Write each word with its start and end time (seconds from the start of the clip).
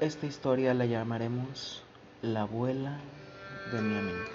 Esta 0.00 0.26
historia 0.26 0.74
la 0.74 0.84
llamaremos 0.84 1.82
La 2.20 2.42
abuela 2.42 3.00
de 3.72 3.80
mi 3.80 3.96
amigo. 3.96 4.26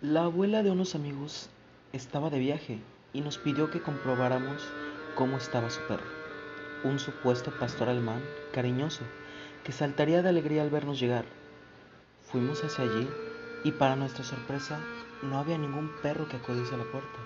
La 0.00 0.24
abuela 0.24 0.62
de 0.62 0.70
unos 0.70 0.94
amigos 0.94 1.50
estaba 1.92 2.30
de 2.30 2.38
viaje 2.38 2.78
y 3.12 3.20
nos 3.20 3.36
pidió 3.36 3.70
que 3.70 3.82
comprobáramos 3.82 4.66
cómo 5.14 5.36
estaba 5.36 5.68
su 5.68 5.82
perro, 5.82 6.06
un 6.84 6.98
supuesto 6.98 7.52
pastor 7.60 7.90
alemán 7.90 8.22
cariñoso 8.54 9.02
que 9.62 9.72
saltaría 9.72 10.22
de 10.22 10.30
alegría 10.30 10.62
al 10.62 10.70
vernos 10.70 10.98
llegar. 10.98 11.26
Fuimos 12.32 12.64
hacia 12.64 12.84
allí 12.84 13.06
y 13.62 13.72
para 13.72 13.94
nuestra 13.94 14.24
sorpresa 14.24 14.80
no 15.20 15.38
había 15.38 15.58
ningún 15.58 15.92
perro 16.00 16.26
que 16.28 16.38
acudiese 16.38 16.76
a 16.76 16.78
la 16.78 16.84
puerta. 16.84 17.18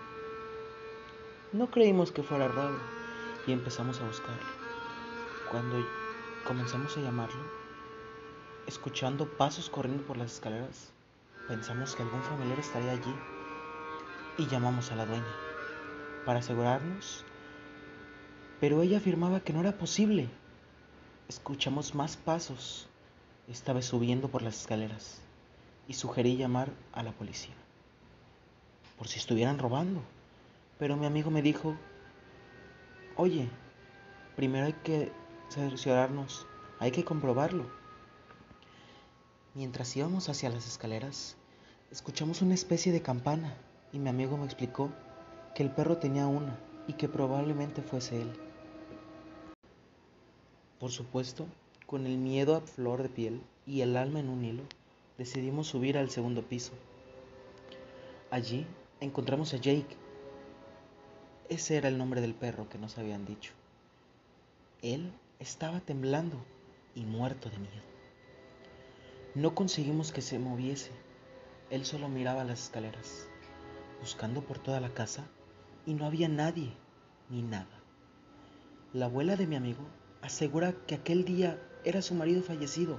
No 1.53 1.71
creímos 1.71 2.11
que 2.11 2.25
fuera 2.25 2.49
raro 2.49 2.81
y 3.47 3.53
empezamos 3.53 4.01
a 4.01 4.07
buscarlo. 4.09 4.43
Cuando 5.49 5.79
comenzamos 6.45 6.97
a 6.97 7.01
llamarlo, 7.01 7.43
escuchando 8.67 9.27
pasos 9.27 9.71
corriendo 9.71 10.05
por 10.05 10.19
las 10.19 10.35
escaleras, 10.35 10.93
pensamos 11.49 11.95
que 11.97 12.03
algún 12.03 12.23
familiar 12.23 12.59
estaría 12.59 12.93
allí 12.93 13.15
y 14.37 14.47
llamamos 14.47 14.93
a 14.93 14.97
la 14.97 15.07
dueña 15.07 15.25
para 16.27 16.41
asegurarnos, 16.41 17.25
pero 18.61 18.83
ella 18.83 18.99
afirmaba 18.99 19.41
que 19.41 19.53
no 19.53 19.61
era 19.61 19.73
posible. 19.73 20.29
Escuchamos 21.29 21.95
más 21.95 22.17
pasos, 22.17 22.89
esta 23.49 23.73
vez 23.73 23.87
subiendo 23.87 24.29
por 24.29 24.43
las 24.43 24.61
escaleras, 24.61 25.21
y 25.89 25.95
sugerí 25.95 26.37
llamar 26.37 26.69
a 26.93 27.03
la 27.03 27.13
policía, 27.13 27.55
por 28.99 29.09
si 29.09 29.19
estuvieran 29.19 29.59
robando. 29.59 30.03
Pero 30.79 30.97
mi 30.97 31.07
amigo 31.07 31.31
me 31.31 31.41
dijo, 31.41 31.75
oye, 33.17 33.49
primero 34.37 34.67
hay 34.67 34.73
que 34.75 35.24
cerciorarnos, 35.51 36.47
hay 36.79 36.91
que 36.91 37.05
comprobarlo. 37.05 37.65
Mientras 39.55 39.97
íbamos 39.97 40.29
hacia 40.29 40.51
las 40.51 40.67
escaleras, 40.67 41.37
escuchamos 41.91 42.43
una 42.43 42.55
especie 42.55 42.93
de 42.93 43.03
campana 43.03 43.57
y 43.93 43.99
mi 43.99 44.09
amigo 44.09 44.37
me 44.37 44.45
explicó 44.45 44.91
que 45.55 45.63
el 45.63 45.71
perro 45.71 45.99
tenía 45.99 46.27
una 46.27 46.59
y 46.89 46.95
que 46.95 47.09
probablemente 47.09 47.83
fuese 47.83 48.23
él. 48.23 48.33
Por 50.81 50.91
supuesto, 50.91 51.47
con 51.87 52.07
el 52.07 52.19
miedo 52.19 52.57
a 52.57 52.61
flor 52.61 53.03
de 53.03 53.09
piel 53.09 53.41
y 53.67 53.83
el 53.83 53.97
alma 53.97 54.21
en 54.21 54.29
un 54.29 54.45
hilo, 54.45 54.65
decidimos 55.17 55.69
subir 55.69 55.97
al 55.97 56.11
segundo 56.11 56.43
piso. 56.43 56.73
Allí 58.31 58.67
encontramos 59.01 59.55
a 59.55 59.59
Jake. 59.59 59.97
Ese 61.49 61.77
era 61.77 61.89
el 61.89 61.99
nombre 61.99 62.21
del 62.21 62.35
perro 62.35 62.69
que 62.69 62.79
nos 62.79 62.99
habían 62.99 63.25
dicho. 63.25 63.53
Él 64.83 65.13
estaba 65.45 65.81
temblando 65.81 66.43
y 66.95 67.05
muerto 67.05 67.51
de 67.51 67.59
miedo. 67.59 67.85
No 69.35 69.55
conseguimos 69.55 70.11
que 70.11 70.23
se 70.23 70.39
moviese. 70.39 70.91
Él 71.69 71.85
solo 71.85 72.09
miraba 72.09 72.45
las 72.45 72.65
escaleras, 72.65 73.29
buscando 74.01 74.41
por 74.41 74.59
toda 74.59 74.81
la 74.81 74.95
casa, 74.95 75.27
y 75.85 75.93
no 75.93 76.07
había 76.07 76.29
nadie 76.29 76.73
ni 77.29 77.43
nada. 77.43 77.79
La 78.95 79.05
abuela 79.05 79.37
de 79.37 79.47
mi 79.47 79.57
amigo 79.57 79.87
asegura 80.23 80.73
que 80.87 80.95
aquel 80.95 81.27
día 81.27 81.61
era 81.85 82.01
su 82.01 82.15
marido 82.15 82.43
fallecido 82.43 82.99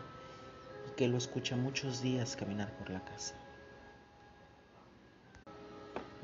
y 0.87 0.95
que 0.95 1.07
lo 1.07 1.17
escucha 1.17 1.55
muchos 1.55 2.03
días 2.03 2.35
caminar 2.35 2.77
por 2.77 2.91
la 2.91 3.03
casa. 3.03 3.33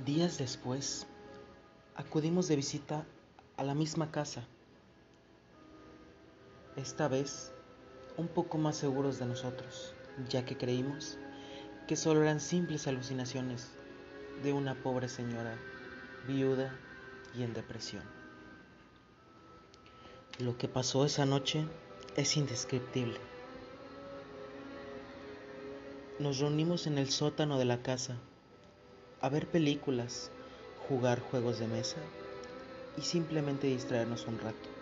Días 0.06 0.38
después, 0.38 1.08
acudimos 1.95 2.47
de 2.47 2.58
visita 2.58 3.08
a 3.58 3.63
la 3.63 3.73
misma 3.73 4.11
casa 4.11 4.45
esta 6.75 7.08
vez 7.08 7.52
un 8.17 8.27
poco 8.27 8.58
más 8.58 8.77
seguros 8.77 9.19
de 9.19 9.25
nosotros, 9.25 9.94
ya 10.30 10.45
que 10.45 10.58
creímos 10.58 11.17
que 11.88 11.95
solo 11.95 12.22
eran 12.22 12.39
simples 12.39 12.88
alucinaciones 12.88 13.72
de 14.44 14.53
una 14.53 14.75
pobre 14.75 15.09
señora 15.09 15.57
viuda 16.28 16.73
y 17.38 17.44
en 17.44 17.53
depresión. 17.53 18.03
Lo 20.40 20.57
que 20.57 20.68
pasó 20.68 21.06
esa 21.06 21.25
noche 21.25 21.66
es 22.16 22.38
indescriptible. 22.38 23.19
Nos 26.19 26.40
reunimos 26.40 26.88
en 26.88 26.97
el 26.97 27.09
sótano 27.09 27.57
de 27.57 27.66
la 27.66 27.81
casa 27.81 28.16
a 29.22 29.29
ver 29.29 29.47
películas, 29.47 30.31
jugar 30.88 31.19
juegos 31.19 31.59
de 31.59 31.67
mesa 31.67 31.97
y 32.97 33.01
simplemente 33.01 33.67
distraernos 33.67 34.25
un 34.28 34.40
rato 34.40 34.81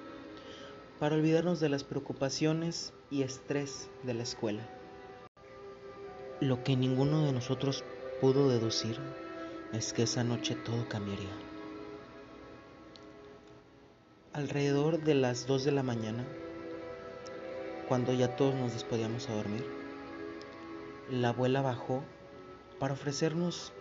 para 1.00 1.16
olvidarnos 1.16 1.62
de 1.62 1.70
las 1.70 1.86
preocupaciones 1.86 2.94
y 3.10 3.24
estrés 3.24 3.90
de 4.04 4.14
la 4.14 4.24
escuela. 4.24 4.68
Lo 6.42 6.64
que 6.64 6.76
ninguno 6.76 7.26
de 7.26 7.32
nosotros 7.32 7.86
pudo 8.20 8.50
deducir 8.50 9.00
es 9.72 9.94
que 9.94 10.04
esa 10.04 10.26
noche 10.26 10.56
todo 10.56 10.90
cambiaría. 10.90 11.30
Alrededor 14.34 15.02
de 15.02 15.16
las 15.16 15.48
2 15.48 15.64
de 15.64 15.72
la 15.72 15.84
mañana, 15.84 16.26
cuando 17.88 18.14
ya 18.14 18.36
todos 18.36 18.56
nos 18.56 18.74
despedíamos 18.74 19.30
a 19.30 19.36
dormir, 19.36 19.66
la 21.10 21.30
abuela 21.30 21.62
bajó 21.62 22.04
para 22.78 22.94
ofrecernos 22.94 23.72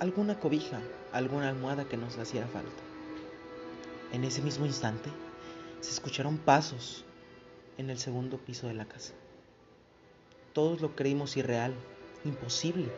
alguna 0.00 0.40
cobija, 0.40 0.80
alguna 1.12 1.50
almohada 1.50 1.84
que 1.84 1.96
nos 1.96 2.16
hiciera 2.16 2.46
falta. 2.46 2.82
En 4.12 4.24
ese 4.24 4.42
mismo 4.42 4.66
instante, 4.66 5.10
se 5.86 5.92
escucharon 5.92 6.36
pasos 6.36 7.04
en 7.78 7.90
el 7.90 7.98
segundo 7.98 8.38
piso 8.38 8.66
de 8.66 8.74
la 8.74 8.86
casa. 8.86 9.12
Todos 10.52 10.80
lo 10.80 10.96
creímos 10.96 11.36
irreal, 11.36 11.74
imposible. 12.24 12.90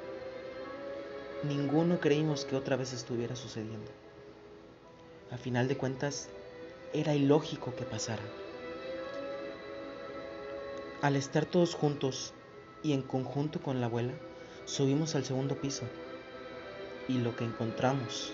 Ninguno 1.44 2.00
creímos 2.00 2.46
que 2.46 2.56
otra 2.56 2.76
vez 2.76 2.94
estuviera 2.94 3.36
sucediendo. 3.36 3.90
A 5.30 5.36
final 5.36 5.68
de 5.68 5.76
cuentas, 5.76 6.30
era 6.94 7.14
ilógico 7.14 7.76
que 7.76 7.84
pasara. 7.84 8.22
Al 11.02 11.14
estar 11.14 11.44
todos 11.44 11.74
juntos 11.74 12.32
y 12.82 12.94
en 12.94 13.02
conjunto 13.02 13.60
con 13.60 13.80
la 13.80 13.86
abuela, 13.86 14.14
subimos 14.64 15.14
al 15.14 15.26
segundo 15.26 15.60
piso 15.60 15.84
y 17.06 17.18
lo 17.18 17.36
que 17.36 17.44
encontramos 17.44 18.32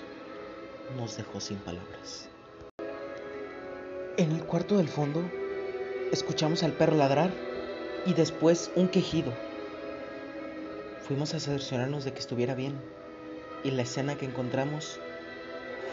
nos 0.96 1.16
dejó 1.16 1.40
sin 1.40 1.58
palabras. 1.58 2.28
En 4.16 4.30
el 4.30 4.44
cuarto 4.44 4.76
del 4.76 4.86
fondo 4.86 5.28
escuchamos 6.12 6.62
al 6.62 6.70
perro 6.70 6.96
ladrar 6.96 7.32
y 8.06 8.14
después 8.14 8.70
un 8.76 8.86
quejido. 8.86 9.32
Fuimos 11.02 11.34
a 11.34 11.40
cerciorarnos 11.40 12.04
de 12.04 12.12
que 12.12 12.20
estuviera 12.20 12.54
bien 12.54 12.76
y 13.64 13.72
la 13.72 13.82
escena 13.82 14.16
que 14.16 14.24
encontramos 14.24 15.00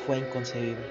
fue 0.06 0.20
inconcebible. 0.20 0.86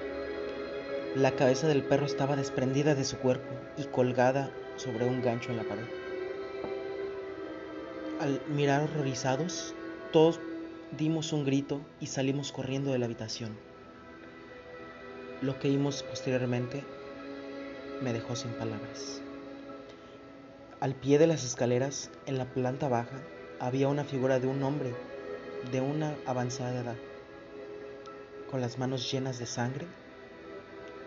La 1.15 1.31
cabeza 1.31 1.69
del 1.69 1.83
perro 1.83 2.05
estaba 2.05 2.35
desprendida 2.35 2.95
de 2.95 3.05
su 3.05 3.15
cuerpo 3.17 3.53
y 3.77 3.85
colgada 3.85 4.51
sobre 4.75 5.05
un 5.05 5.21
gancho 5.21 5.51
en 5.51 5.57
la 5.57 5.63
pared. 5.63 5.85
Al 8.19 8.41
mirar 8.49 8.83
horrorizados, 8.83 9.73
todos 10.11 10.41
dimos 10.97 11.31
un 11.31 11.45
grito 11.45 11.79
y 12.01 12.07
salimos 12.07 12.51
corriendo 12.51 12.91
de 12.91 12.99
la 12.99 13.05
habitación. 13.05 13.55
Lo 15.41 15.57
que 15.59 15.69
vimos 15.69 16.03
posteriormente 16.03 16.83
me 18.01 18.13
dejó 18.13 18.35
sin 18.35 18.51
palabras. 18.51 19.21
Al 20.79 20.95
pie 20.95 21.19
de 21.19 21.27
las 21.27 21.43
escaleras, 21.43 22.09
en 22.25 22.37
la 22.37 22.45
planta 22.45 22.89
baja, 22.89 23.21
había 23.59 23.87
una 23.87 24.03
figura 24.03 24.39
de 24.39 24.47
un 24.47 24.63
hombre 24.63 24.95
de 25.71 25.79
una 25.79 26.15
avanzada 26.25 26.81
edad, 26.81 26.95
con 28.49 28.61
las 28.61 28.79
manos 28.79 29.09
llenas 29.11 29.37
de 29.37 29.45
sangre, 29.45 29.85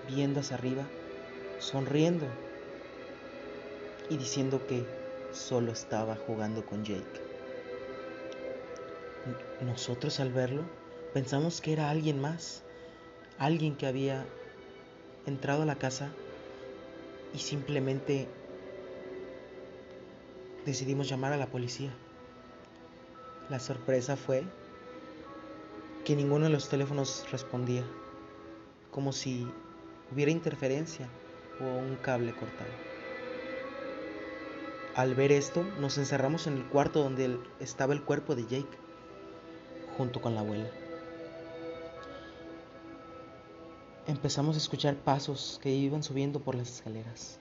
viendo 0.08 0.40
hacia 0.40 0.56
arriba, 0.56 0.84
sonriendo 1.58 2.26
y 4.08 4.16
diciendo 4.16 4.64
que 4.68 4.86
solo 5.32 5.72
estaba 5.72 6.14
jugando 6.14 6.64
con 6.64 6.84
Jake. 6.84 7.20
Nosotros 9.60 10.20
al 10.20 10.32
verlo 10.32 10.62
pensamos 11.12 11.60
que 11.60 11.72
era 11.72 11.90
alguien 11.90 12.20
más, 12.20 12.62
alguien 13.38 13.74
que 13.74 13.86
había 13.86 14.24
entrado 15.26 15.62
a 15.62 15.66
la 15.66 15.76
casa 15.76 16.12
y 17.34 17.38
simplemente 17.38 18.28
decidimos 20.64 21.08
llamar 21.08 21.32
a 21.32 21.36
la 21.36 21.46
policía. 21.46 21.92
La 23.50 23.60
sorpresa 23.60 24.16
fue 24.16 24.44
que 26.04 26.16
ninguno 26.16 26.44
de 26.46 26.52
los 26.52 26.68
teléfonos 26.68 27.26
respondía, 27.30 27.84
como 28.90 29.12
si 29.12 29.46
hubiera 30.12 30.30
interferencia 30.30 31.08
o 31.60 31.64
un 31.64 31.96
cable 31.96 32.32
cortado. 32.32 32.70
Al 34.94 35.14
ver 35.14 35.32
esto, 35.32 35.64
nos 35.80 35.98
encerramos 35.98 36.46
en 36.46 36.56
el 36.58 36.64
cuarto 36.66 37.02
donde 37.02 37.38
estaba 37.58 37.94
el 37.94 38.02
cuerpo 38.02 38.36
de 38.36 38.42
Jake, 38.42 38.78
junto 39.96 40.20
con 40.20 40.34
la 40.34 40.40
abuela. 40.40 40.70
Empezamos 44.06 44.56
a 44.56 44.58
escuchar 44.58 44.96
pasos 44.96 45.58
que 45.62 45.70
iban 45.70 46.02
subiendo 46.02 46.40
por 46.40 46.54
las 46.54 46.70
escaleras. 46.70 47.38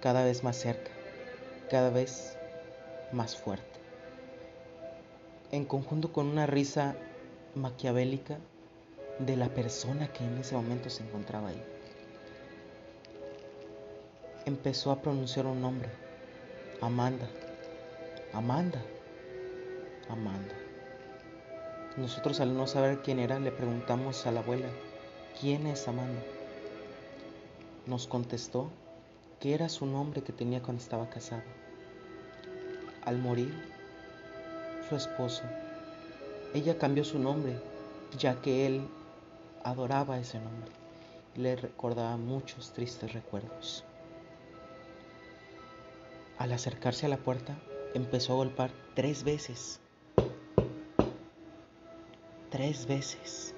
cada 0.00 0.24
vez 0.24 0.44
más 0.44 0.56
cerca, 0.56 0.90
cada 1.70 1.90
vez 1.90 2.36
más 3.12 3.36
fuerte. 3.36 3.80
En 5.50 5.64
conjunto 5.64 6.12
con 6.12 6.26
una 6.26 6.46
risa 6.46 6.96
maquiavélica 7.54 8.38
de 9.18 9.36
la 9.36 9.48
persona 9.48 10.12
que 10.12 10.24
en 10.24 10.38
ese 10.38 10.54
momento 10.54 10.90
se 10.90 11.02
encontraba 11.02 11.48
ahí. 11.48 11.62
Empezó 14.44 14.92
a 14.92 15.00
pronunciar 15.00 15.46
un 15.46 15.60
nombre, 15.60 15.88
Amanda, 16.80 17.26
Amanda, 18.32 18.82
Amanda. 20.08 20.54
Nosotros 21.96 22.38
al 22.40 22.54
no 22.54 22.66
saber 22.66 23.00
quién 23.02 23.18
era 23.18 23.40
le 23.40 23.50
preguntamos 23.50 24.26
a 24.26 24.30
la 24.30 24.40
abuela, 24.40 24.68
¿quién 25.40 25.66
es 25.66 25.86
Amanda? 25.86 26.22
Nos 27.86 28.06
contestó 28.06 28.70
que 29.38 29.54
era 29.54 29.68
su 29.68 29.84
nombre 29.84 30.22
que 30.22 30.32
tenía 30.32 30.62
cuando 30.62 30.82
estaba 30.82 31.10
casada. 31.10 31.44
Al 33.04 33.18
morir, 33.18 33.54
su 34.88 34.96
esposo, 34.96 35.42
ella 36.54 36.78
cambió 36.78 37.04
su 37.04 37.18
nombre, 37.18 37.60
ya 38.18 38.40
que 38.40 38.66
él 38.66 38.88
adoraba 39.62 40.18
ese 40.18 40.40
nombre 40.40 40.72
y 41.34 41.40
le 41.40 41.56
recordaba 41.56 42.16
muchos 42.16 42.72
tristes 42.72 43.12
recuerdos. 43.12 43.84
Al 46.38 46.52
acercarse 46.52 47.06
a 47.06 47.10
la 47.10 47.18
puerta, 47.18 47.56
empezó 47.94 48.32
a 48.32 48.36
golpear 48.36 48.70
tres 48.94 49.22
veces. 49.22 49.80
Tres 52.50 52.86
veces. 52.86 53.54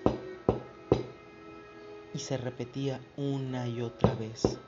Y 2.18 2.20
se 2.20 2.36
repetía 2.36 3.00
una 3.16 3.68
y 3.68 3.80
otra 3.80 4.12
vez. 4.16 4.58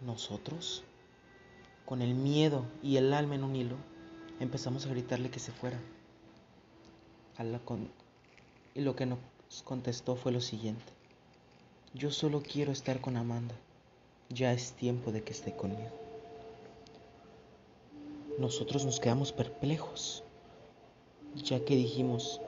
Nosotros, 0.00 0.82
con 1.86 2.02
el 2.02 2.16
miedo 2.16 2.64
y 2.82 2.96
el 2.96 3.14
alma 3.14 3.36
en 3.36 3.44
un 3.44 3.54
hilo, 3.54 3.76
empezamos 4.40 4.84
a 4.84 4.88
gritarle 4.88 5.30
que 5.30 5.38
se 5.38 5.52
fuera. 5.52 5.78
y 8.74 8.80
lo 8.80 8.96
que 8.96 9.06
nos 9.06 9.20
contestó 9.62 10.16
fue 10.16 10.32
lo 10.32 10.40
siguiente. 10.40 10.92
Yo 11.94 12.10
solo 12.10 12.42
quiero 12.42 12.72
estar 12.72 13.00
con 13.00 13.16
Amanda. 13.16 13.54
Ya 14.28 14.52
es 14.52 14.72
tiempo 14.72 15.12
de 15.12 15.22
que 15.22 15.30
esté 15.30 15.54
conmigo. 15.54 15.96
Nosotros 18.40 18.84
nos 18.84 18.98
quedamos 18.98 19.30
perplejos, 19.30 20.24
ya 21.36 21.64
que 21.64 21.76
dijimos, 21.76 22.40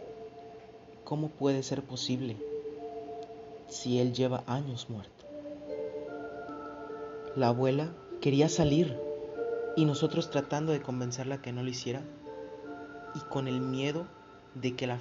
¿cómo 1.12 1.28
puede 1.28 1.62
ser 1.62 1.82
posible 1.82 2.38
si 3.68 4.00
él 4.00 4.14
lleva 4.14 4.44
años 4.46 4.88
muerto? 4.88 5.26
La 7.36 7.48
abuela 7.48 7.90
quería 8.22 8.48
salir 8.48 8.98
y 9.76 9.84
nosotros 9.84 10.30
tratando 10.30 10.72
de 10.72 10.80
convencerla 10.80 11.42
que 11.42 11.52
no 11.52 11.62
lo 11.62 11.68
hiciera 11.68 12.00
y 13.14 13.18
con 13.28 13.46
el 13.46 13.60
miedo 13.60 14.06
de 14.54 14.74
que 14.74 14.86
la 14.86 14.98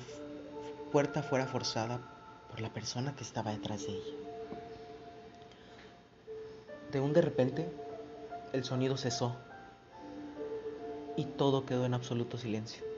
puerta 0.92 1.24
fuera 1.24 1.48
forzada 1.48 2.02
por 2.50 2.60
la 2.60 2.74
persona 2.74 3.16
que 3.16 3.24
estaba 3.24 3.52
detrás 3.52 3.88
de 3.88 3.94
ella. 3.94 4.16
De 6.92 7.00
un 7.00 7.14
de 7.14 7.22
repente, 7.22 7.72
el 8.52 8.66
sonido 8.66 8.98
cesó 8.98 9.38
y 11.16 11.24
todo 11.24 11.66
quedó 11.66 11.86
en 11.86 11.94
absoluto 11.94 12.38
silencio. 12.38 12.91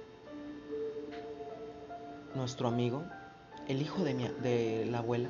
Nuestro 2.35 2.68
amigo, 2.68 3.03
el 3.68 3.80
hijo 3.80 4.03
de, 4.03 4.15
mi, 4.15 4.27
de 4.27 4.88
la 4.89 5.00
abuela, 5.00 5.30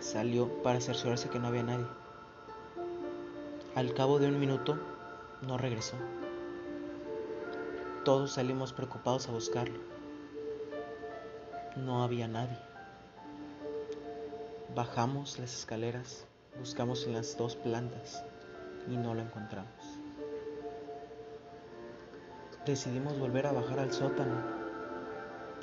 salió 0.00 0.48
para 0.64 0.80
cerciorarse 0.80 1.28
que 1.28 1.38
no 1.38 1.46
había 1.46 1.62
nadie. 1.62 1.86
Al 3.76 3.94
cabo 3.94 4.18
de 4.18 4.26
un 4.26 4.40
minuto 4.40 4.76
no 5.42 5.56
regresó. 5.56 5.94
Todos 8.04 8.32
salimos 8.32 8.72
preocupados 8.72 9.28
a 9.28 9.32
buscarlo. 9.32 9.78
No 11.76 12.02
había 12.02 12.26
nadie. 12.26 12.58
Bajamos 14.74 15.38
las 15.38 15.54
escaleras, 15.54 16.26
buscamos 16.58 17.06
en 17.06 17.12
las 17.12 17.38
dos 17.38 17.54
plantas 17.54 18.24
y 18.88 18.96
no 18.96 19.14
lo 19.14 19.22
encontramos. 19.22 19.70
Decidimos 22.66 23.16
volver 23.20 23.46
a 23.46 23.52
bajar 23.52 23.78
al 23.78 23.92
sótano 23.92 24.63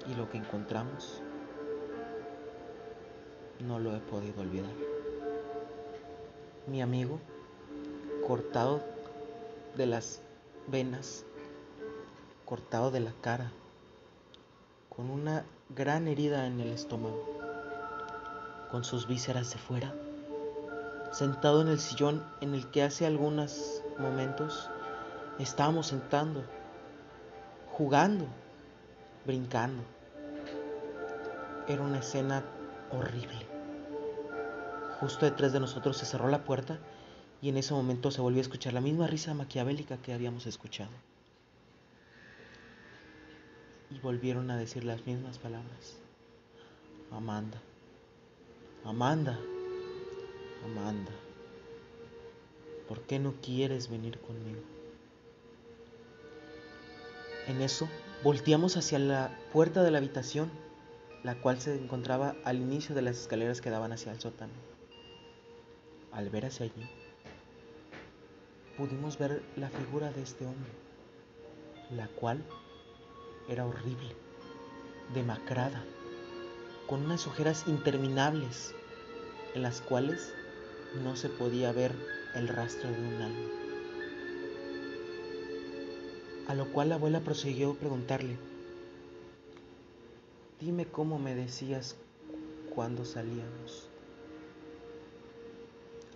y 0.08 0.16
lo 0.16 0.30
que 0.30 0.38
encontramos 0.38 1.22
no 3.60 3.80
lo 3.80 3.96
he 3.96 4.00
podido 4.00 4.42
olvidar. 4.42 4.72
Mi 6.68 6.82
amigo 6.82 7.20
cortado 8.26 8.82
de 9.76 9.86
las 9.86 10.22
venas, 10.68 11.26
cortado 12.46 12.92
de 12.92 13.00
la 13.00 13.14
cara, 13.22 13.52
con 14.90 15.10
una 15.10 15.46
gran 15.70 16.08
herida 16.08 16.48
en 16.48 16.60
el 16.60 16.70
estómago, 16.70 17.26
con 18.70 18.84
sus 18.84 19.08
vísceras 19.08 19.52
de 19.52 19.58
fuera, 19.58 19.94
sentado 21.12 21.62
en 21.62 21.68
el 21.68 21.80
sillón 21.80 22.26
en 22.42 22.54
el 22.54 22.70
que 22.72 22.84
hace 22.84 23.06
algunos 23.06 23.82
momentos 23.98 24.70
estábamos 25.40 25.88
sentando, 25.88 26.44
jugando, 27.72 28.28
brincando. 29.26 29.84
Era 31.68 31.82
una 31.82 32.00
escena 32.00 32.44
horrible. 32.92 33.46
Justo 35.00 35.26
detrás 35.26 35.54
de 35.54 35.60
nosotros 35.60 35.98
se 35.98 36.06
cerró 36.06 36.28
la 36.28 36.44
puerta 36.44 36.80
y 37.42 37.50
en 37.50 37.58
ese 37.58 37.74
momento 37.74 38.12
se 38.12 38.22
volvió 38.22 38.40
a 38.40 38.44
escuchar 38.44 38.74
la 38.74 38.82
misma 38.82 39.08
risa 39.08 39.34
maquiavélica 39.34 39.98
que 39.98 40.14
habíamos 40.14 40.46
escuchado. 40.46 40.92
Y 43.90 44.00
volvieron 44.00 44.52
a 44.52 44.58
decir 44.58 44.84
las 44.84 45.06
mismas 45.06 45.38
palabras. 45.38 45.98
Amanda, 47.12 47.62
Amanda, 48.86 49.38
Amanda, 50.64 51.12
¿por 52.88 53.02
qué 53.02 53.20
no 53.20 53.34
quieres 53.42 53.90
venir 53.90 54.20
conmigo? 54.20 54.62
En 57.48 57.62
eso 57.62 57.90
volteamos 58.24 58.78
hacia 58.78 59.00
la 59.00 59.36
puerta 59.52 59.82
de 59.82 59.90
la 59.90 59.98
habitación, 59.98 60.52
la 61.24 61.42
cual 61.42 61.60
se 61.60 61.76
encontraba 61.76 62.36
al 62.44 62.58
inicio 62.58 62.94
de 62.94 63.02
las 63.02 63.18
escaleras 63.18 63.62
que 63.62 63.72
daban 63.72 63.94
hacia 63.94 64.12
el 64.12 64.20
sótano. 64.20 64.54
Al 66.12 66.30
ver 66.30 66.46
hacia 66.46 66.66
allí, 66.66 66.90
pudimos 68.78 69.18
ver 69.18 69.42
la 69.56 69.70
figura 69.70 70.12
de 70.12 70.22
este 70.22 70.46
hombre, 70.46 70.72
la 71.90 72.08
cual 72.08 72.44
era 73.50 73.66
horrible, 73.66 74.16
demacrada, 75.16 75.84
con 76.88 77.04
unas 77.06 77.26
ojeras 77.26 77.64
interminables 77.68 78.76
en 79.56 79.64
las 79.64 79.82
cuales 79.82 80.34
no 81.04 81.16
se 81.16 81.30
podía 81.30 81.72
ver 81.72 81.96
el 82.36 82.48
rastro 82.48 82.92
de 82.92 83.00
un 83.00 83.22
alma. 83.22 83.71
A 86.48 86.56
lo 86.56 86.66
cual 86.72 86.90
la 86.90 86.96
abuela 86.96 87.22
prosiguió 87.22 87.76
preguntarle, 87.76 88.38
dime 90.60 90.86
cómo 90.86 91.18
me 91.18 91.36
decías 91.36 91.96
cuando 92.74 93.06
salíamos 93.06 93.90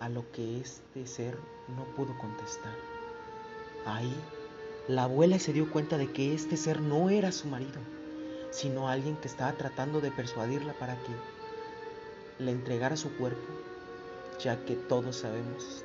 a 0.00 0.08
lo 0.08 0.30
que 0.32 0.60
este 0.60 1.06
ser 1.06 1.38
no 1.76 1.84
pudo 1.96 2.16
contestar. 2.18 2.74
Ahí, 3.86 4.14
la 4.88 5.04
abuela 5.04 5.38
se 5.38 5.52
dio 5.52 5.70
cuenta 5.70 5.96
de 5.96 6.12
que 6.12 6.34
este 6.34 6.56
ser 6.56 6.80
no 6.80 7.08
era 7.08 7.32
su 7.32 7.48
marido, 7.48 7.80
sino 8.50 8.88
alguien 8.88 9.16
que 9.16 9.28
estaba 9.28 9.52
tratando 9.52 10.00
de 10.00 10.10
persuadirla 10.10 10.74
para 10.74 10.96
que 10.96 12.44
le 12.44 12.52
entregara 12.52 12.96
su 12.96 13.10
cuerpo, 13.16 13.46
ya 14.38 14.64
que 14.64 14.74
todos 14.74 15.16
sabemos 15.16 15.84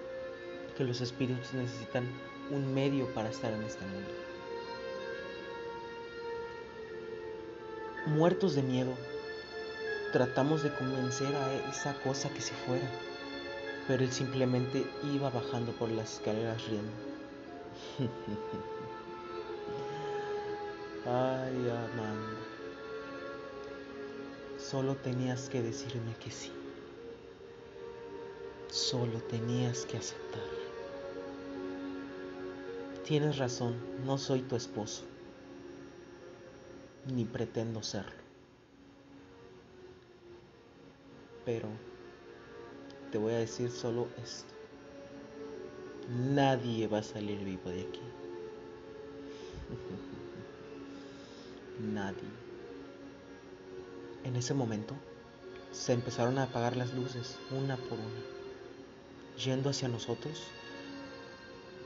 que 0.77 0.83
los 0.83 1.01
espíritus 1.01 1.53
necesitan 1.53 2.05
un 2.49 2.73
medio 2.73 3.05
para 3.13 3.29
estar 3.29 3.53
en 3.53 3.63
este 3.63 3.85
mundo. 3.85 4.30
Muertos 8.05 8.55
de 8.55 8.63
miedo, 8.63 8.93
tratamos 10.11 10.63
de 10.63 10.73
convencer 10.73 11.35
a 11.35 11.69
esa 11.69 11.93
cosa 12.01 12.29
que 12.29 12.41
se 12.41 12.53
fuera 12.53 12.89
pero 13.87 14.03
él 14.03 14.11
simplemente 14.11 14.85
iba 15.13 15.29
bajando 15.29 15.71
por 15.73 15.89
las 15.89 16.13
escaleras 16.13 16.65
riendo. 16.67 16.91
Ay, 21.05 21.69
Amanda, 21.69 22.39
solo 24.57 24.95
tenías 24.95 25.49
que 25.49 25.61
decirme 25.61 26.15
que 26.23 26.31
sí. 26.31 26.53
Solo 28.69 29.19
tenías 29.23 29.85
que 29.85 29.97
aceptar. 29.97 30.41
Tienes 33.03 33.39
razón, 33.39 33.75
no 34.05 34.17
soy 34.17 34.41
tu 34.43 34.55
esposo, 34.55 35.03
ni 37.07 37.25
pretendo 37.25 37.81
serlo. 37.83 38.21
Pero 41.45 41.67
te 43.11 43.17
voy 43.17 43.33
a 43.33 43.39
decir 43.39 43.71
solo 43.71 44.07
esto. 44.21 44.53
Nadie 46.09 46.87
va 46.87 46.99
a 46.99 47.03
salir 47.03 47.43
vivo 47.43 47.69
de 47.69 47.81
aquí. 47.81 48.01
Nadie. 51.93 52.29
En 54.23 54.35
ese 54.35 54.53
momento 54.53 54.95
se 55.71 55.93
empezaron 55.93 56.37
a 56.37 56.43
apagar 56.43 56.75
las 56.77 56.93
luces 56.93 57.39
una 57.49 57.77
por 57.77 57.97
una, 57.97 58.21
yendo 59.43 59.69
hacia 59.69 59.87
nosotros 59.87 60.43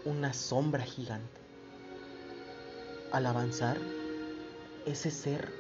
una 0.04 0.34
sombra 0.34 0.84
gigante. 0.84 1.42
Al 3.12 3.26
avanzar, 3.26 3.78
ese 4.86 5.12
ser 5.12 5.52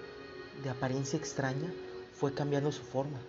de 0.63 0.69
apariencia 0.69 1.17
extraña 1.17 1.73
fue 2.13 2.33
cambiando 2.33 2.71
su 2.71 2.83
forma. 2.83 3.19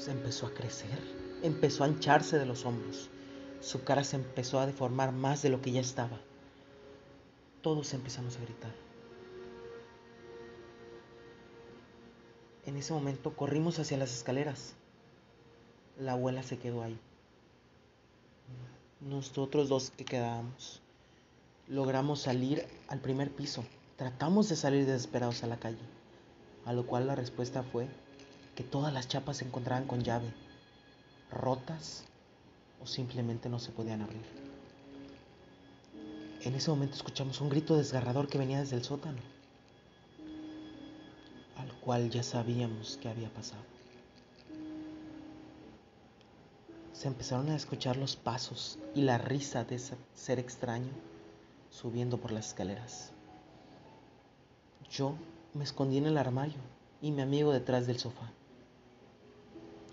Se 0.00 0.10
empezó 0.10 0.46
a 0.46 0.54
crecer, 0.54 0.98
empezó 1.42 1.84
a 1.84 1.88
hincharse 1.88 2.38
de 2.38 2.46
los 2.46 2.64
hombros. 2.64 3.08
Su 3.60 3.82
cara 3.84 4.04
se 4.04 4.16
empezó 4.16 4.60
a 4.60 4.66
deformar 4.66 5.12
más 5.12 5.42
de 5.42 5.48
lo 5.48 5.62
que 5.62 5.72
ya 5.72 5.80
estaba. 5.80 6.20
Todos 7.62 7.94
empezamos 7.94 8.36
a 8.36 8.40
gritar. 8.40 8.72
En 12.66 12.76
ese 12.76 12.92
momento 12.92 13.34
corrimos 13.34 13.78
hacia 13.78 13.96
las 13.96 14.12
escaleras. 14.12 14.74
La 15.98 16.12
abuela 16.12 16.42
se 16.42 16.58
quedó 16.58 16.82
ahí. 16.82 16.98
Nosotros 19.00 19.68
dos 19.68 19.90
que 19.90 20.04
quedábamos. 20.04 20.82
Logramos 21.68 22.20
salir 22.20 22.64
al 22.86 23.00
primer 23.00 23.30
piso. 23.30 23.64
Tratamos 23.96 24.48
de 24.48 24.56
salir 24.56 24.86
desesperados 24.86 25.42
a 25.42 25.48
la 25.48 25.58
calle. 25.58 25.82
A 26.64 26.72
lo 26.72 26.86
cual 26.86 27.08
la 27.08 27.16
respuesta 27.16 27.64
fue 27.64 27.88
que 28.54 28.62
todas 28.62 28.92
las 28.92 29.08
chapas 29.08 29.38
se 29.38 29.44
encontraban 29.44 29.86
con 29.86 30.02
llave, 30.02 30.32
rotas 31.30 32.04
o 32.82 32.86
simplemente 32.86 33.48
no 33.48 33.58
se 33.58 33.72
podían 33.72 34.02
abrir. 34.02 34.22
En 36.40 36.54
ese 36.54 36.70
momento 36.70 36.94
escuchamos 36.94 37.40
un 37.40 37.48
grito 37.48 37.76
desgarrador 37.76 38.28
que 38.28 38.38
venía 38.38 38.60
desde 38.60 38.76
el 38.76 38.84
sótano, 38.84 39.18
al 41.56 41.72
cual 41.80 42.10
ya 42.10 42.22
sabíamos 42.22 42.98
que 43.02 43.08
había 43.08 43.28
pasado. 43.30 43.62
Se 46.92 47.08
empezaron 47.08 47.50
a 47.50 47.56
escuchar 47.56 47.96
los 47.96 48.16
pasos 48.16 48.78
y 48.94 49.02
la 49.02 49.18
risa 49.18 49.64
de 49.64 49.74
ese 49.74 49.96
ser 50.14 50.38
extraño 50.38 50.92
subiendo 51.76 52.16
por 52.16 52.32
las 52.32 52.48
escaleras. 52.48 53.12
Yo 54.90 55.14
me 55.52 55.62
escondí 55.62 55.98
en 55.98 56.06
el 56.06 56.16
armario 56.16 56.60
y 57.02 57.10
mi 57.10 57.20
amigo 57.20 57.52
detrás 57.52 57.86
del 57.86 57.98
sofá. 57.98 58.32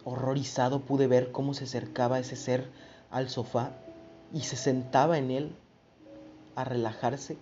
Horrorizado 0.05 0.79
pude 0.79 1.07
ver 1.07 1.33
cómo 1.33 1.53
se 1.53 1.65
acercaba 1.65 2.19
ese 2.19 2.37
ser 2.37 2.69
al 3.11 3.29
sofá 3.29 3.71
y 4.31 4.41
se 4.41 4.55
sentaba 4.55 5.17
en 5.17 5.29
él 5.29 5.55
a 6.55 6.63
relajarse 6.63 7.37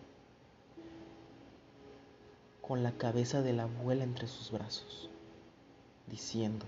con 2.62 2.82
la 2.82 2.94
cabeza 2.94 3.44
de 3.44 3.54
la 3.54 3.64
abuela 3.64 4.04
entre 4.04 4.28
sus 4.28 4.50
brazos, 4.52 5.10
diciendo, 6.08 6.66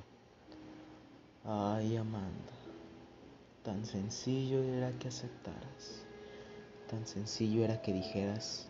ay 1.43 1.97
Amanda, 1.97 2.53
tan 3.63 3.85
sencillo 3.85 4.61
era 4.61 4.91
que 4.99 5.07
aceptaras, 5.07 6.02
tan 6.93 7.07
sencillo 7.07 7.63
era 7.63 7.81
que 7.81 7.91
dijeras 7.91 8.67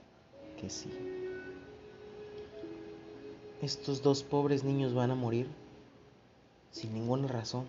que 0.58 0.70
sí. 0.70 0.90
Estos 3.62 4.02
dos 4.02 4.24
pobres 4.24 4.64
niños 4.64 4.94
van 4.94 5.12
a 5.12 5.16
morir 5.16 5.46
sin 6.72 6.94
ninguna 6.94 7.28
razón, 7.28 7.66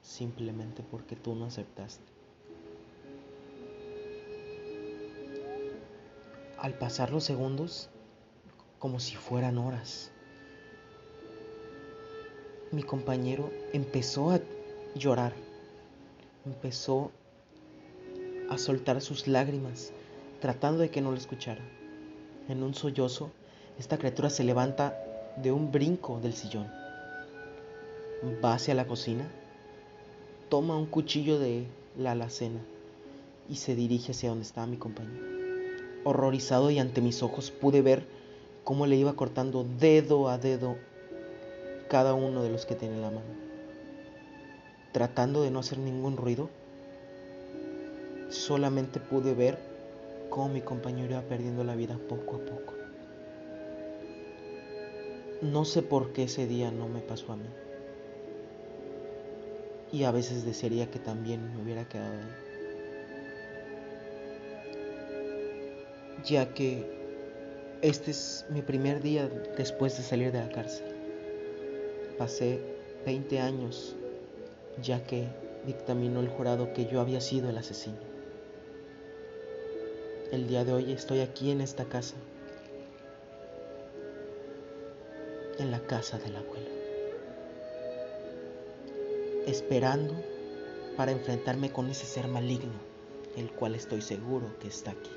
simplemente 0.00 0.82
porque 0.90 1.16
tú 1.16 1.34
no 1.34 1.44
aceptaste. 1.44 2.02
Al 6.56 6.72
pasar 6.78 7.12
los 7.12 7.24
segundos, 7.24 7.90
como 8.78 9.00
si 9.00 9.16
fueran 9.16 9.58
horas, 9.58 10.10
mi 12.72 12.82
compañero 12.82 13.50
empezó 13.74 14.30
a 14.30 14.40
llorar, 14.94 15.34
empezó 16.46 17.12
a 18.48 18.58
soltar 18.58 19.00
sus 19.00 19.28
lágrimas, 19.28 19.92
tratando 20.40 20.80
de 20.80 20.90
que 20.90 21.00
no 21.00 21.10
lo 21.10 21.16
escuchara. 21.16 21.62
En 22.48 22.62
un 22.62 22.74
sollozo, 22.74 23.30
esta 23.78 23.98
criatura 23.98 24.30
se 24.30 24.44
levanta 24.44 24.98
de 25.36 25.52
un 25.52 25.70
brinco 25.70 26.20
del 26.20 26.34
sillón 26.34 26.68
va 28.44 28.54
hacia 28.54 28.74
la 28.74 28.86
cocina, 28.86 29.24
toma 30.48 30.76
un 30.76 30.86
cuchillo 30.86 31.38
de 31.38 31.66
la 31.96 32.12
alacena 32.12 32.60
y 33.48 33.56
se 33.56 33.74
dirige 33.74 34.12
hacia 34.12 34.30
donde 34.30 34.44
estaba 34.44 34.66
mi 34.66 34.76
compañero. 34.76 35.24
Horrorizado 36.04 36.70
y 36.70 36.78
ante 36.78 37.00
mis 37.00 37.22
ojos 37.22 37.50
pude 37.50 37.82
ver 37.82 38.06
cómo 38.64 38.86
le 38.86 38.96
iba 38.96 39.14
cortando 39.14 39.66
dedo 39.78 40.28
a 40.28 40.38
dedo 40.38 40.76
cada 41.88 42.14
uno 42.14 42.42
de 42.42 42.50
los 42.50 42.66
que 42.66 42.74
tenía 42.74 42.96
en 42.96 43.02
la 43.02 43.10
mano. 43.10 43.48
Tratando 44.92 45.42
de 45.42 45.50
no 45.50 45.60
hacer 45.60 45.78
ningún 45.78 46.16
ruido, 46.16 46.50
solamente 48.28 49.00
pude 49.00 49.34
ver 49.34 49.58
cómo 50.30 50.48
mi 50.48 50.60
compañero 50.60 51.12
iba 51.12 51.22
perdiendo 51.22 51.64
la 51.64 51.74
vida 51.74 51.98
poco 52.08 52.36
a 52.36 52.38
poco. 52.40 52.74
No 55.42 55.64
sé 55.64 55.82
por 55.82 56.12
qué 56.12 56.24
ese 56.24 56.46
día 56.46 56.70
no 56.70 56.88
me 56.88 57.00
pasó 57.00 57.32
a 57.32 57.36
mí 57.36 57.48
y 59.92 60.04
a 60.04 60.10
veces 60.10 60.44
desearía 60.44 60.90
que 60.90 60.98
también 60.98 61.54
me 61.54 61.62
hubiera 61.62 61.88
quedado 61.88 62.12
ahí. 62.12 62.28
Ya 66.24 66.52
que 66.52 66.98
este 67.80 68.10
es 68.10 68.44
mi 68.50 68.62
primer 68.62 69.00
día 69.02 69.28
después 69.56 69.96
de 69.96 70.02
salir 70.02 70.32
de 70.32 70.40
la 70.40 70.50
cárcel. 70.50 70.86
Pasé 72.18 72.60
20 73.06 73.40
años 73.40 73.94
ya 74.82 75.04
que 75.04 75.28
dictaminó 75.64 76.20
el 76.20 76.28
jurado 76.28 76.72
que 76.72 76.86
yo 76.86 77.00
había 77.00 77.20
sido 77.20 77.48
el 77.48 77.58
asesino. 77.58 78.07
El 80.32 80.46
día 80.46 80.64
de 80.64 80.72
hoy 80.72 80.92
estoy 80.92 81.20
aquí 81.20 81.50
en 81.50 81.60
esta 81.60 81.84
casa, 81.86 82.16
en 85.58 85.70
la 85.70 85.80
casa 85.80 86.18
del 86.18 86.36
abuelo 86.36 86.78
esperando 89.50 90.14
para 90.96 91.12
enfrentarme 91.12 91.72
con 91.72 91.88
ese 91.88 92.04
ser 92.04 92.28
maligno, 92.28 92.74
el 93.36 93.50
cual 93.50 93.74
estoy 93.74 94.02
seguro 94.02 94.58
que 94.58 94.68
está 94.68 94.90
aquí. 94.90 95.10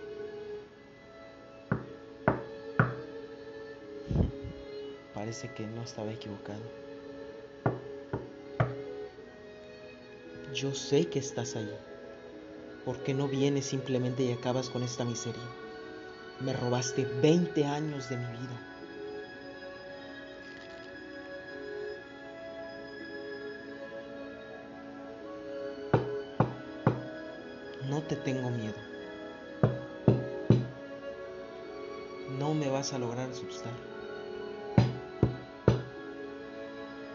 Parece 5.13 5.53
que 5.53 5.67
no 5.67 5.83
estaba 5.83 6.11
equivocado. 6.11 6.61
Yo 10.53 10.73
sé 10.73 11.07
que 11.07 11.19
estás 11.19 11.55
ahí. 11.55 11.90
¿Por 12.85 12.97
qué 13.03 13.13
no 13.13 13.27
vienes 13.27 13.65
simplemente 13.65 14.23
y 14.23 14.31
acabas 14.31 14.69
con 14.69 14.81
esta 14.81 15.05
miseria? 15.05 15.43
Me 16.39 16.53
robaste 16.53 17.05
20 17.05 17.65
años 17.65 18.09
de 18.09 18.17
mi 18.17 18.25
vida. 18.25 18.71
No 27.87 28.01
te 28.01 28.15
tengo 28.15 28.49
miedo. 28.49 28.73
No 32.39 32.55
me 32.55 32.67
vas 32.69 32.93
a 32.93 32.97
lograr 32.97 33.29
asustar. 33.29 33.73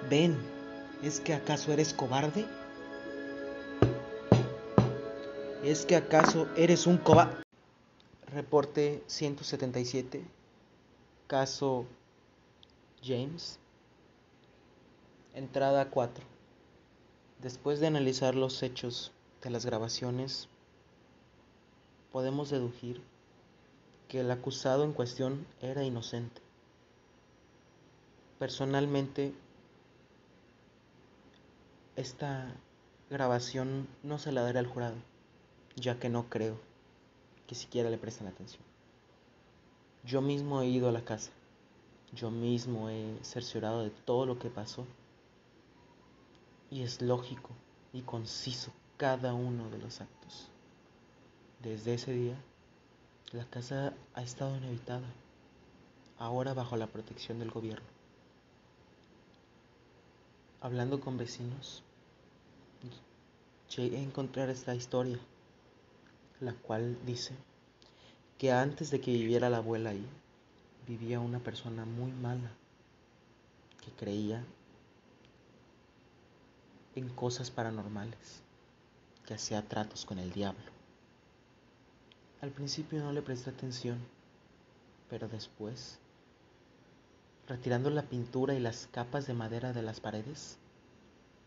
Ven, 0.08 0.38
¿es 1.02 1.18
que 1.18 1.34
acaso 1.34 1.72
eres 1.72 1.92
cobarde? 1.92 2.46
¿Es 5.66 5.84
que 5.84 5.96
acaso 5.96 6.46
eres 6.54 6.86
un 6.86 6.96
cobarde? 6.96 7.42
Reporte 8.28 9.02
177, 9.08 10.24
caso 11.26 11.86
James. 13.02 13.58
Entrada 15.34 15.90
4. 15.90 16.24
Después 17.42 17.80
de 17.80 17.88
analizar 17.88 18.36
los 18.36 18.62
hechos 18.62 19.10
de 19.42 19.50
las 19.50 19.66
grabaciones, 19.66 20.48
podemos 22.12 22.48
deducir 22.50 23.02
que 24.06 24.20
el 24.20 24.30
acusado 24.30 24.84
en 24.84 24.92
cuestión 24.92 25.48
era 25.60 25.82
inocente. 25.82 26.40
Personalmente, 28.38 29.34
esta 31.96 32.54
grabación 33.10 33.88
no 34.04 34.20
se 34.20 34.30
la 34.30 34.42
daré 34.42 34.60
al 34.60 34.68
jurado, 34.68 34.94
ya 35.76 35.98
que 35.98 36.08
no 36.08 36.28
creo 36.28 36.58
que 37.46 37.54
siquiera 37.54 37.90
le 37.90 37.98
presten 37.98 38.26
atención. 38.26 38.62
Yo 40.04 40.20
mismo 40.20 40.62
he 40.62 40.66
ido 40.66 40.88
a 40.88 40.92
la 40.92 41.04
casa, 41.04 41.30
yo 42.12 42.30
mismo 42.30 42.88
he 42.88 43.18
cerciorado 43.22 43.82
de 43.82 43.90
todo 43.90 44.26
lo 44.26 44.38
que 44.38 44.50
pasó 44.50 44.86
y 46.70 46.82
es 46.82 47.02
lógico 47.02 47.50
y 47.92 48.02
conciso 48.02 48.72
cada 48.96 49.34
uno 49.34 49.70
de 49.70 49.78
los 49.78 50.00
actos. 50.00 50.48
Desde 51.62 51.94
ese 51.94 52.12
día, 52.12 52.36
la 53.32 53.44
casa 53.44 53.92
ha 54.14 54.22
estado 54.22 54.56
inhabitada, 54.56 55.06
ahora 56.18 56.54
bajo 56.54 56.76
la 56.76 56.86
protección 56.86 57.38
del 57.38 57.50
gobierno. 57.50 57.86
Hablando 60.60 61.00
con 61.00 61.18
vecinos, 61.18 61.82
llegué 63.74 63.98
a 63.98 64.02
encontrar 64.02 64.48
esta 64.48 64.74
historia, 64.74 65.18
la 66.40 66.52
cual 66.52 66.98
dice 67.06 67.34
que 68.38 68.52
antes 68.52 68.90
de 68.90 69.00
que 69.00 69.12
viviera 69.12 69.48
la 69.48 69.58
abuela 69.58 69.90
ahí, 69.90 70.06
vivía 70.86 71.20
una 71.20 71.38
persona 71.38 71.84
muy 71.84 72.12
mala 72.12 72.50
que 73.84 73.90
creía 73.92 74.44
en 76.94 77.08
cosas 77.08 77.50
paranormales, 77.50 78.42
que 79.26 79.34
hacía 79.34 79.66
tratos 79.66 80.04
con 80.04 80.18
el 80.18 80.32
diablo. 80.32 80.64
Al 82.40 82.50
principio 82.50 83.00
no 83.00 83.12
le 83.12 83.22
presté 83.22 83.50
atención, 83.50 83.98
pero 85.08 85.28
después, 85.28 85.98
retirando 87.48 87.90
la 87.90 88.02
pintura 88.02 88.54
y 88.54 88.60
las 88.60 88.88
capas 88.92 89.26
de 89.26 89.34
madera 89.34 89.72
de 89.72 89.82
las 89.82 90.00
paredes, 90.00 90.58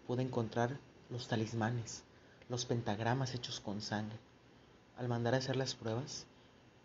pude 0.08 0.24
encontrar 0.24 0.80
los 1.10 1.28
talismanes, 1.28 2.04
los 2.48 2.66
pentagramas 2.66 3.34
hechos 3.36 3.60
con 3.60 3.82
sangre. 3.82 4.18
Al 5.00 5.08
mandar 5.08 5.34
a 5.34 5.38
hacer 5.38 5.56
las 5.56 5.76
pruebas, 5.76 6.26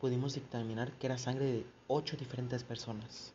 pudimos 0.00 0.34
dictaminar 0.34 0.92
que 0.92 1.08
era 1.08 1.18
sangre 1.18 1.46
de 1.46 1.66
ocho 1.88 2.16
diferentes 2.16 2.62
personas. 2.62 3.32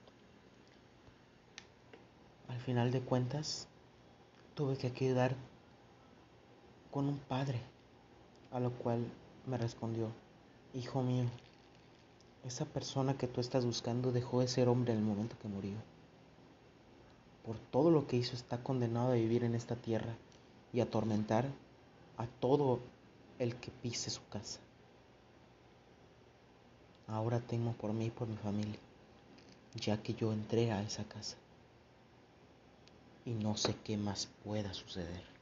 Al 2.48 2.62
final 2.62 2.90
de 2.90 3.02
cuentas, 3.02 3.68
tuve 4.56 4.78
que 4.78 4.94
quedar 4.94 5.36
con 6.92 7.10
un 7.10 7.18
padre, 7.18 7.60
a 8.54 8.62
lo 8.62 8.72
cual 8.72 9.06
me 9.48 9.58
respondió, 9.58 10.14
Hijo 10.74 11.04
mío, 11.04 11.26
esa 12.46 12.64
persona 12.64 13.18
que 13.18 13.28
tú 13.28 13.42
estás 13.42 13.66
buscando 13.66 14.14
dejó 14.14 14.40
de 14.40 14.48
ser 14.48 14.70
hombre 14.70 14.94
en 14.94 15.00
el 15.00 15.06
momento 15.06 15.36
que 15.42 15.50
murió. 15.50 15.76
Por 17.46 17.60
todo 17.60 17.92
lo 17.92 18.08
que 18.08 18.16
hizo 18.16 18.34
está 18.34 18.64
condenado 18.64 19.12
a 19.12 19.16
vivir 19.16 19.44
en 19.44 19.56
esta 19.56 19.76
tierra 19.76 20.16
y 20.72 20.80
atormentar 20.80 21.50
a 22.18 22.28
todo 22.28 22.80
el 23.40 23.58
que 23.58 23.72
pise 23.72 24.10
su 24.10 24.26
casa. 24.30 24.62
Ahora 27.12 27.40
temo 27.40 27.74
por 27.74 27.92
mí 27.92 28.06
y 28.06 28.12
por 28.12 28.28
mi 28.28 28.38
familia, 28.38 28.80
ya 29.76 30.02
que 30.02 30.14
yo 30.14 30.32
entré 30.32 30.72
a 30.72 30.84
esa 30.84 31.04
casa 31.06 31.38
y 33.26 33.32
no 33.32 33.58
sé 33.58 33.76
qué 33.84 33.98
más 33.98 34.28
pueda 34.44 34.74
suceder. 34.74 35.39